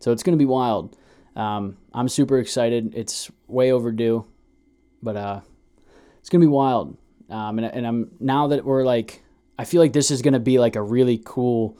so 0.01 0.13
it's 0.13 0.23
gonna 0.23 0.37
be 0.37 0.45
wild. 0.45 0.97
Um, 1.35 1.77
I'm 1.93 2.09
super 2.09 2.39
excited. 2.39 2.95
It's 2.95 3.31
way 3.47 3.73
overdue, 3.73 4.27
but 5.03 5.17
uh, 5.17 5.41
it's 6.19 6.29
gonna 6.29 6.45
be 6.45 6.49
wild. 6.49 6.97
Um, 7.29 7.59
and, 7.59 7.67
and 7.67 7.87
I'm 7.87 8.11
now 8.21 8.49
that 8.49 8.65
we're 8.65 8.85
like, 8.85 9.23
I 9.59 9.65
feel 9.65 9.81
like 9.81 9.93
this 9.93 10.11
is 10.11 10.23
gonna 10.23 10.41
be 10.41 10.59
like 10.59 10.77
a 10.77 10.83
really 10.83 11.21
cool, 11.25 11.77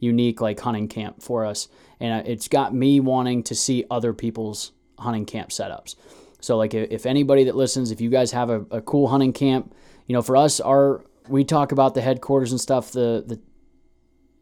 unique 0.00 0.40
like 0.40 0.58
hunting 0.60 0.88
camp 0.88 1.22
for 1.22 1.44
us, 1.46 1.68
and 2.00 2.20
uh, 2.20 2.30
it's 2.30 2.48
got 2.48 2.74
me 2.74 3.00
wanting 3.00 3.42
to 3.44 3.54
see 3.54 3.84
other 3.90 4.12
people's 4.12 4.72
hunting 4.98 5.26
camp 5.26 5.50
setups. 5.50 5.94
So 6.40 6.56
like, 6.56 6.74
if 6.74 7.06
anybody 7.06 7.44
that 7.44 7.54
listens, 7.54 7.92
if 7.92 8.00
you 8.00 8.10
guys 8.10 8.32
have 8.32 8.50
a, 8.50 8.64
a 8.72 8.80
cool 8.80 9.06
hunting 9.06 9.32
camp, 9.32 9.74
you 10.06 10.12
know, 10.12 10.22
for 10.22 10.36
us, 10.36 10.58
our 10.58 11.04
we 11.28 11.44
talk 11.44 11.72
about 11.72 11.94
the 11.94 12.00
headquarters 12.00 12.52
and 12.52 12.60
stuff. 12.60 12.92
The 12.92 13.24
the 13.26 13.40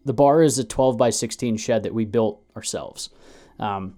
the 0.04 0.12
bar 0.12 0.42
is 0.42 0.58
a 0.58 0.64
12 0.64 0.96
by 0.96 1.10
16 1.10 1.58
shed 1.58 1.82
that 1.82 1.92
we 1.92 2.06
built 2.06 2.42
ourselves. 2.56 3.10
Um, 3.58 3.96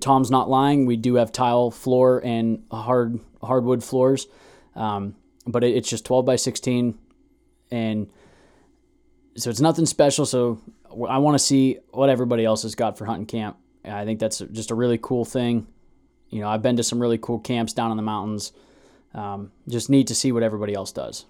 Tom's 0.00 0.30
not 0.30 0.48
lying. 0.48 0.86
We 0.86 0.96
do 0.96 1.16
have 1.16 1.32
tile 1.32 1.70
floor 1.70 2.22
and 2.24 2.64
hard 2.70 3.20
hardwood 3.42 3.84
floors, 3.84 4.26
um, 4.74 5.14
but 5.46 5.64
it, 5.64 5.74
it's 5.76 5.88
just 5.88 6.04
12 6.04 6.24
by 6.24 6.36
16, 6.36 6.98
and 7.70 8.08
so 9.36 9.50
it's 9.50 9.60
nothing 9.60 9.86
special. 9.86 10.26
So 10.26 10.60
I 11.08 11.18
want 11.18 11.34
to 11.34 11.38
see 11.38 11.78
what 11.90 12.08
everybody 12.08 12.44
else 12.44 12.62
has 12.62 12.74
got 12.74 12.96
for 12.98 13.04
hunting 13.04 13.26
camp. 13.26 13.56
And 13.84 13.94
I 13.94 14.04
think 14.04 14.18
that's 14.18 14.38
just 14.38 14.70
a 14.70 14.74
really 14.74 14.98
cool 15.00 15.24
thing. 15.24 15.66
You 16.30 16.40
know, 16.40 16.48
I've 16.48 16.62
been 16.62 16.76
to 16.76 16.82
some 16.82 17.00
really 17.00 17.18
cool 17.18 17.38
camps 17.38 17.72
down 17.72 17.90
in 17.90 17.96
the 17.96 18.02
mountains. 18.02 18.52
Um, 19.14 19.52
just 19.68 19.88
need 19.88 20.08
to 20.08 20.14
see 20.14 20.32
what 20.32 20.42
everybody 20.42 20.74
else 20.74 20.90
does. 20.92 21.24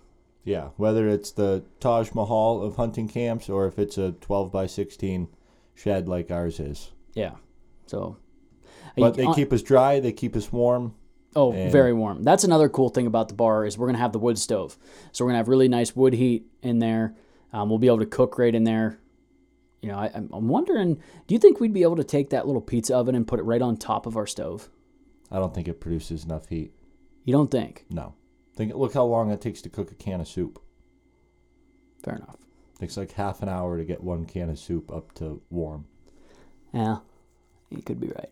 Yeah. 0.44 0.68
Whether 0.76 1.08
it's 1.08 1.32
the 1.32 1.64
Taj 1.80 2.12
Mahal 2.14 2.62
of 2.62 2.76
hunting 2.76 3.08
camps 3.08 3.48
or 3.48 3.66
if 3.66 3.78
it's 3.78 3.98
a 3.98 4.12
12 4.12 4.50
by 4.50 4.66
16 4.66 5.28
shed 5.74 6.08
like 6.08 6.30
ours 6.30 6.58
is. 6.60 6.92
Yeah. 7.14 7.32
So, 7.86 8.16
But 8.96 9.14
they 9.14 9.24
on- 9.24 9.34
keep 9.34 9.52
us 9.52 9.62
dry. 9.62 10.00
They 10.00 10.12
keep 10.12 10.34
us 10.36 10.52
warm. 10.52 10.94
Oh, 11.36 11.52
And- 11.52 11.70
very 11.70 11.92
warm. 11.92 12.22
That's 12.24 12.42
another 12.44 12.68
cool 12.68 12.88
thing 12.88 13.06
about 13.06 13.28
the 13.28 13.34
bar 13.34 13.64
is 13.66 13.76
we're 13.78 13.86
gonna 13.86 13.98
have 13.98 14.12
the 14.12 14.18
wood 14.18 14.38
stove. 14.38 14.76
So 15.12 15.24
we're 15.24 15.28
gonna 15.30 15.38
have 15.38 15.48
really 15.48 15.68
nice 15.68 15.94
wood 15.94 16.14
heat 16.14 16.46
in 16.62 16.78
there. 16.80 17.14
Um, 17.52 17.68
we'll 17.68 17.78
be 17.78 17.86
able 17.86 17.98
to 18.00 18.06
cook 18.06 18.38
right 18.38 18.54
in 18.54 18.64
there. 18.64 18.98
You 19.82 19.90
know, 19.92 19.98
I, 19.98 20.10
I'm 20.14 20.30
I'm 20.32 20.48
wondering, 20.48 20.94
do 21.26 21.34
you 21.34 21.38
think 21.38 21.60
we'd 21.60 21.72
be 21.74 21.82
able 21.82 21.96
to 21.96 22.04
take 22.04 22.30
that 22.30 22.46
little 22.46 22.62
pizza 22.62 22.96
oven 22.96 23.14
and 23.14 23.26
put 23.28 23.38
it 23.38 23.44
right 23.44 23.62
on 23.62 23.76
top 23.76 24.06
of 24.06 24.16
our 24.16 24.26
stove? 24.26 24.68
I 25.30 25.38
don't 25.38 25.54
think 25.54 25.68
it 25.68 25.80
produces 25.80 26.24
enough 26.24 26.48
heat. 26.48 26.72
You 27.24 27.32
don't 27.32 27.50
think? 27.50 27.84
No. 27.90 28.14
Think 28.54 28.74
look 28.74 28.94
how 28.94 29.04
long 29.04 29.30
it 29.30 29.40
takes 29.42 29.60
to 29.62 29.68
cook 29.68 29.90
a 29.92 29.94
can 29.94 30.20
of 30.22 30.28
soup. 30.28 30.60
Fair 32.02 32.16
enough. 32.16 32.36
takes 32.80 32.96
like 32.96 33.12
half 33.12 33.42
an 33.42 33.48
hour 33.48 33.76
to 33.76 33.84
get 33.84 34.02
one 34.02 34.24
can 34.24 34.48
of 34.48 34.58
soup 34.58 34.90
up 34.90 35.12
to 35.16 35.42
warm. 35.50 35.86
Yeah, 36.72 36.98
you 37.70 37.82
could 37.82 38.00
be 38.00 38.08
right. 38.08 38.30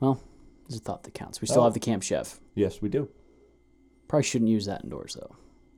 Well, 0.00 0.20
there's 0.68 0.80
a 0.80 0.82
thought 0.82 1.02
that 1.04 1.14
counts. 1.14 1.40
We 1.40 1.46
still 1.46 1.62
Oh. 1.62 1.64
have 1.64 1.74
the 1.74 1.80
camp 1.80 2.02
chef. 2.02 2.40
Yes, 2.54 2.80
we 2.82 2.88
do. 2.88 3.08
Probably 4.08 4.24
shouldn't 4.24 4.50
use 4.50 4.66
that 4.66 4.84
indoors 4.84 5.14
though. 5.18 5.34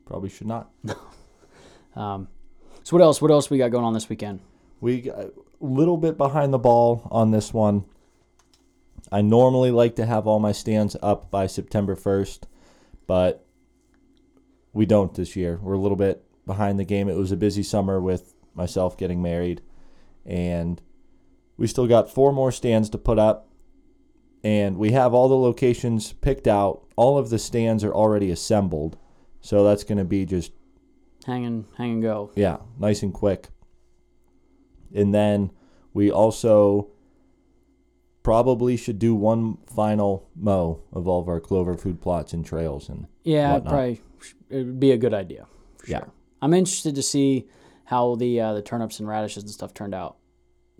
Probably 0.07 0.28
should 0.28 0.47
not. 0.47 0.71
Um, 1.97 2.28
so 2.85 2.95
what 2.97 3.02
else? 3.02 3.21
What 3.21 3.33
else 3.33 3.50
we 3.50 3.59
got 3.59 3.71
going 3.73 3.85
on 3.85 3.92
this 3.92 4.09
weekend? 4.09 4.38
We 4.80 5.00
got 5.00 5.18
a 5.18 5.33
little 5.59 5.97
bit 5.97 6.16
behind 6.16 6.52
the 6.52 6.59
ball 6.59 7.09
on 7.11 7.33
this 7.33 7.52
one. 7.52 7.87
I 9.11 9.21
normally 9.21 9.73
like 9.73 9.97
to 9.97 10.07
have 10.07 10.26
all 10.26 10.38
my 10.38 10.52
stands 10.52 10.97
up 11.02 11.28
by 11.30 11.49
September 11.49 11.97
1st, 11.97 12.40
but 13.09 13.45
we 14.73 14.87
don't 14.87 15.12
this 15.14 15.35
year. 15.35 15.59
We're 15.61 15.73
a 15.75 15.78
little 15.78 15.97
bit 15.97 16.25
behind 16.47 16.78
the 16.78 16.85
game. 16.85 17.09
It 17.09 17.16
was 17.16 17.33
a 17.33 17.37
busy 17.37 17.64
summer 17.64 18.00
with 18.00 18.35
myself 18.54 18.97
getting 18.97 19.21
married, 19.21 19.61
and 20.25 20.80
we 21.57 21.66
still 21.66 21.88
got 21.88 22.09
four 22.11 22.33
more 22.33 22.52
stands 22.52 22.88
to 22.90 22.99
put 22.99 23.18
up. 23.18 23.48
And 24.45 24.76
we 24.78 24.92
have 24.92 25.14
all 25.14 25.28
the 25.28 25.37
locations 25.37 26.12
picked 26.12 26.47
out. 26.47 26.83
All 26.97 27.18
of 27.18 27.28
the 27.30 27.38
stands 27.38 27.83
are 27.85 27.92
already 27.92 28.30
assembled. 28.30 28.97
So 29.40 29.64
that's 29.64 29.85
going 29.85 29.99
to 29.99 30.04
be 30.04 30.25
just 30.26 30.52
Hang 31.26 31.45
and 31.45 31.64
hang 31.76 31.92
and 31.95 32.02
go. 32.02 32.30
yeah, 32.37 32.59
nice 32.78 33.02
and 33.02 33.12
quick. 33.12 33.49
And 34.95 35.12
then 35.14 35.50
we 35.92 36.11
also 36.11 36.88
probably 38.23 38.76
should 38.76 38.99
do 38.99 39.14
one 39.14 39.59
final 39.66 40.28
mow 40.37 40.80
of 40.92 41.07
all 41.09 41.21
of 41.21 41.28
our 41.28 41.40
clover 41.40 41.76
food 41.76 42.00
plots 42.00 42.33
and 42.33 42.45
trails 42.45 42.88
and 42.88 43.07
Yeah, 43.25 43.54
whatnot. 43.54 43.73
probably 43.73 44.00
it 44.50 44.57
would 44.57 44.80
be 44.80 44.90
a 44.92 44.97
good 44.99 45.14
idea. 45.14 45.47
For 45.78 45.90
Yeah. 45.90 45.99
sure. 46.00 46.12
I'm 46.42 46.54
interested 46.54 46.95
to 46.95 47.02
see 47.02 47.47
how 47.85 48.14
the 48.16 48.40
uh, 48.40 48.54
the 48.54 48.62
turnips 48.62 49.00
and 49.00 49.09
radishes 49.09 49.42
and 49.45 49.50
stuff 49.52 49.73
turned 49.75 49.95
out. 49.95 50.18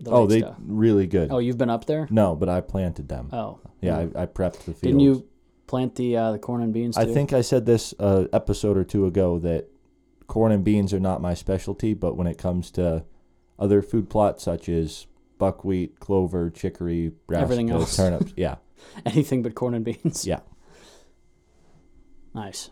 The 0.01 0.11
oh, 0.11 0.27
they 0.27 0.39
stuff. 0.39 0.55
really 0.65 1.07
good. 1.07 1.29
Oh, 1.31 1.39
you've 1.39 1.57
been 1.57 1.69
up 1.69 1.85
there? 1.85 2.07
No, 2.09 2.35
but 2.35 2.47
I 2.47 2.61
planted 2.61 3.09
them. 3.09 3.29
Oh, 3.33 3.59
yeah, 3.81 3.97
I, 3.97 4.23
I 4.23 4.25
prepped 4.27 4.59
the 4.59 4.73
fields. 4.73 4.81
Didn't 4.81 5.01
you 5.01 5.27
plant 5.67 5.95
the 5.95 6.15
uh, 6.15 6.31
the 6.31 6.39
corn 6.39 6.61
and 6.61 6.73
beans? 6.73 6.95
Too? 6.95 7.01
I 7.01 7.05
think 7.05 7.33
I 7.33 7.41
said 7.41 7.65
this 7.65 7.93
uh, 7.99 8.25
episode 8.31 8.77
or 8.77 8.83
two 8.85 9.05
ago 9.05 9.39
that 9.39 9.67
corn 10.27 10.51
and 10.53 10.63
beans 10.63 10.93
are 10.93 10.99
not 10.99 11.21
my 11.21 11.33
specialty, 11.33 11.93
but 11.93 12.15
when 12.15 12.27
it 12.27 12.37
comes 12.37 12.71
to 12.71 13.03
other 13.57 13.81
food 13.81 14.09
plots 14.09 14.43
such 14.43 14.69
as 14.69 15.05
buckwheat, 15.37 15.99
clover, 15.99 16.49
chicory, 16.49 17.11
Everything 17.33 17.67
brassicas, 17.67 17.71
else. 17.73 17.97
turnips, 17.97 18.33
yeah, 18.37 18.55
anything 19.05 19.41
but 19.43 19.53
corn 19.55 19.73
and 19.73 19.83
beans. 19.83 20.25
yeah. 20.25 20.39
Nice. 22.33 22.69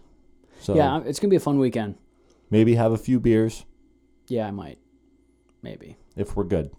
So 0.61 0.75
yeah, 0.75 1.01
it's 1.05 1.19
gonna 1.19 1.29
be 1.29 1.35
a 1.35 1.41
fun 1.41 1.59
weekend. 1.59 1.95
maybe 2.49 2.75
have 2.75 2.91
a 2.91 2.97
few 2.97 3.19
beers 3.19 3.65
Yeah, 4.27 4.47
I 4.47 4.51
might. 4.51 4.79
Maybe. 5.61 5.97
if 6.15 6.35
we're 6.35 6.43
good. 6.45 6.71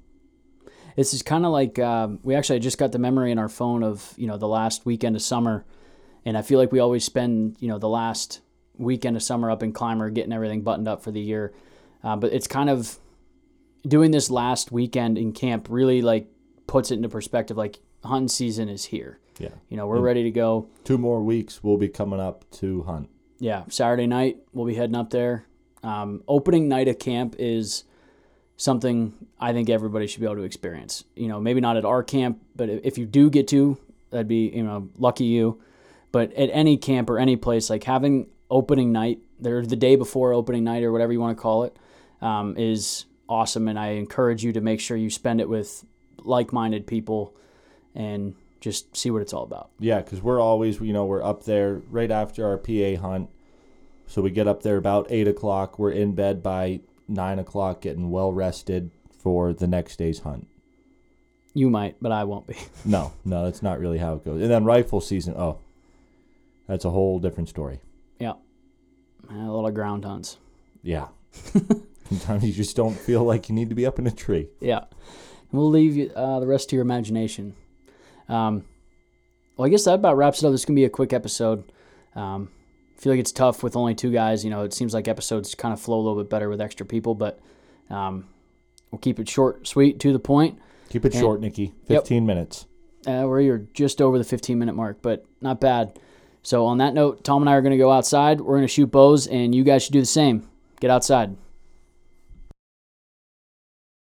This 0.99 1.15
is 1.15 1.23
kind 1.23 1.47
of 1.47 1.53
like 1.53 1.79
um, 1.79 2.19
we 2.25 2.35
actually 2.35 2.59
just 2.59 2.77
got 2.77 2.91
the 2.91 2.99
memory 2.99 3.31
in 3.31 3.39
our 3.39 3.49
phone 3.49 3.85
of 3.85 4.13
you 4.17 4.27
know 4.27 4.37
the 4.37 4.49
last 4.49 4.85
weekend 4.85 5.15
of 5.15 5.23
summer, 5.23 5.65
and 6.25 6.37
I 6.37 6.43
feel 6.43 6.59
like 6.59 6.73
we 6.73 6.81
always 6.81 7.05
spend 7.05 7.57
you 7.61 7.69
know 7.69 7.79
the 7.79 7.89
last 7.89 8.41
weekend 8.79 9.15
of 9.15 9.23
summer 9.23 9.49
up 9.49 9.63
in 9.63 9.73
Climber 9.73 10.11
getting 10.11 10.33
everything 10.33 10.63
buttoned 10.63 10.89
up 10.89 11.05
for 11.05 11.13
the 11.13 11.21
year, 11.21 11.55
uh, 12.03 12.17
but 12.17 12.33
it's 12.33 12.49
kind 12.49 12.69
of 12.69 12.99
doing 13.87 14.11
this 14.11 14.29
last 14.29 14.73
weekend 14.73 15.19
in 15.19 15.31
camp 15.31 15.69
really 15.71 16.03
like 16.03 16.27
puts 16.67 16.91
it 16.91 16.95
into 16.95 17.09
perspective. 17.09 17.57
Like 17.57 17.79
hunting 18.03 18.27
season 18.27 18.69
is 18.69 18.87
here. 18.87 19.21
Yeah. 19.39 19.51
You 19.69 19.77
know 19.77 19.87
we're 19.87 20.01
ready 20.01 20.25
to 20.25 20.33
go. 20.33 20.69
Two 20.83 20.99
more 20.99 21.23
weeks 21.23 21.63
we'll 21.63 21.79
be 21.79 21.89
coming 21.89 22.19
up 22.19 22.45
to 22.55 22.83
hunt. 22.83 23.09
Yeah, 23.39 23.63
Saturday 23.69 24.09
night 24.09 24.39
we'll 24.53 24.67
be 24.67 24.75
heading 24.75 24.97
up 24.97 25.11
there. 25.11 25.47
Um, 25.85 26.25
opening 26.27 26.67
night 26.67 26.89
of 26.89 26.99
camp 26.99 27.37
is 27.39 27.85
something 28.59 29.15
I 29.41 29.55
think 29.55 29.71
everybody 29.71 30.07
should 30.07 30.21
be 30.21 30.27
able 30.27 30.37
to 30.37 30.43
experience. 30.43 31.05
You 31.17 31.29
know, 31.29 31.41
maybe 31.41 31.63
not 31.63 31.79
at 31.79 31.87
our 31.87 32.03
camp, 32.03 32.43
but 32.55 32.69
if 32.69 32.99
you 32.99 33.07
do 33.07 33.31
get 33.31 33.49
to, 33.49 33.79
that'd 34.11 34.29
be 34.29 34.49
you 34.49 34.63
know 34.63 34.91
lucky 34.99 35.25
you. 35.25 35.63
But 36.13 36.33
at 36.35 36.51
any 36.53 36.77
camp 36.77 37.09
or 37.09 37.19
any 37.19 37.37
place, 37.37 37.71
like 37.71 37.85
having 37.85 38.29
opening 38.51 38.93
night, 38.93 39.21
there 39.41 39.65
the 39.65 39.77
day 39.77 39.97
before 39.97 40.35
opening 40.35 40.65
night 40.65 40.83
or 40.83 40.93
whatever 40.93 41.13
you 41.13 41.21
want 41.21 41.37
to 41.37 41.41
call 41.41 41.65
it, 41.65 41.77
um, 42.21 42.57
is 42.59 43.07
awesome. 43.29 43.69
And 43.69 43.79
I 43.79 43.91
encourage 43.91 44.45
you 44.45 44.53
to 44.53 44.61
make 44.61 44.81
sure 44.81 44.97
you 44.97 45.11
spend 45.11 45.41
it 45.41 45.49
with 45.49 45.85
like-minded 46.19 46.87
people 46.87 47.35
and 47.95 48.35
just 48.61 48.97
see 48.97 49.11
what 49.11 49.23
it's 49.23 49.33
all 49.33 49.45
about. 49.45 49.71
Yeah, 49.79 50.01
because 50.01 50.21
we're 50.21 50.41
always, 50.41 50.81
you 50.81 50.93
know, 50.93 51.05
we're 51.05 51.23
up 51.23 51.45
there 51.45 51.83
right 51.91 52.11
after 52.11 52.47
our 52.47 52.57
PA 52.57 52.97
hunt. 53.01 53.31
So 54.07 54.23
we 54.23 54.31
get 54.31 54.49
up 54.49 54.63
there 54.63 54.79
about 54.79 55.07
8 55.11 55.29
o'clock. 55.29 55.79
We're 55.79 55.93
in 55.93 56.15
bed 56.15 56.43
by 56.43 56.81
9 57.09 57.39
o'clock, 57.39 57.81
getting 57.81 58.11
well 58.11 58.33
rested 58.33 58.91
for 59.11 59.53
the 59.53 59.67
next 59.67 59.97
day's 59.97 60.21
hunt. 60.21 60.47
You 61.55 61.71
might, 61.71 61.97
but 62.01 62.13
I 62.13 62.25
won't 62.25 62.47
be. 62.47 62.57
No, 62.85 63.13
no, 63.25 63.45
that's 63.45 63.63
not 63.63 63.81
really 63.81 63.99
how 63.99 64.15
it 64.15 64.25
goes. 64.25 64.41
And 64.43 64.51
then 64.51 64.65
rifle 64.65 65.01
season, 65.01 65.35
oh, 65.37 65.59
that's 66.67 66.85
a 66.85 66.91
whole 66.91 67.19
different 67.19 67.49
story. 67.49 67.81
yeah, 68.21 68.35
a 69.31 69.35
lot 69.35 69.67
of 69.67 69.75
ground 69.75 70.05
hunts. 70.05 70.37
Yeah, 70.83 71.09
Sometimes 72.09 72.45
you 72.45 72.53
just 72.53 72.75
don't 72.77 72.95
feel 72.99 73.23
like 73.25 73.49
you 73.49 73.55
need 73.55 73.69
to 73.69 73.75
be 73.75 73.85
up 73.85 73.99
in 73.99 74.07
a 74.07 74.11
tree. 74.11 74.49
Yeah. 74.61 74.79
And 74.79 75.61
we'll 75.61 75.69
leave 75.71 75.97
you, 75.97 76.11
uh, 76.15 76.41
the 76.41 76.47
rest 76.47 76.71
to 76.71 76.77
your 76.77 76.83
imagination. 76.83 77.55
Um, 78.29 78.65
well, 79.57 79.67
I 79.67 79.69
guess 79.69 79.85
that 79.85 79.95
about 79.95 80.17
wraps 80.17 80.43
it 80.43 80.47
up. 80.47 80.53
This 80.53 80.63
is 80.63 80.65
going 80.65 80.77
to 80.77 80.81
be 80.81 80.85
a 80.85 80.91
quick 80.91 81.13
episode. 81.13 81.65
Um, 82.15 82.51
feel 82.99 83.13
like 83.13 83.21
it's 83.21 83.33
tough 83.33 83.63
with 83.63 83.77
only 83.77 83.95
two 83.95 84.11
guys. 84.11 84.45
You 84.45 84.51
know, 84.51 84.65
it 84.65 84.75
seems 84.75 84.93
like 84.93 85.09
episodes 85.09 85.55
kind 85.55 85.73
of 85.73 85.81
flow 85.81 85.99
a 85.99 86.03
little 86.03 86.23
bit 86.23 86.29
better 86.29 86.49
with 86.49 86.61
extra 86.61 86.85
people, 86.85 87.15
but 87.15 87.41
um, 87.91 88.27
we'll 88.91 88.99
keep 88.99 89.19
it 89.19 89.29
short, 89.29 89.67
sweet, 89.67 90.01
to 90.01 90.13
the 90.13 90.19
point. 90.19 90.59
Keep 90.91 91.05
it 91.05 91.15
short, 91.15 91.41
Nikki. 91.41 91.73
15 91.87 92.27
minutes. 92.27 92.67
Uh, 93.07 93.25
we're 93.27 93.59
just 93.75 94.03
over 94.03 94.19
the 94.19 94.25
15 94.25 94.59
minute 94.59 94.75
mark, 94.75 94.99
but 95.01 95.25
not 95.41 95.61
bad. 95.61 95.99
So, 96.43 96.67
on 96.67 96.79
that 96.79 96.95
note, 96.95 97.25
Tom 97.25 97.43
and 97.43 97.51
I 97.51 97.55
are 97.55 97.63
going 97.63 97.73
to 97.73 97.79
go 97.79 97.91
outside. 97.91 98.41
We're 98.41 98.57
going 98.57 98.63
to 98.63 98.69
shoot 98.69 98.87
bows, 98.87 99.27
and 99.27 99.55
you 99.55 99.65
guys 99.65 99.83
should 99.83 99.93
do 99.93 100.01
the 100.01 100.07
same. 100.07 100.49
Get 100.81 100.91
outside. 100.91 101.37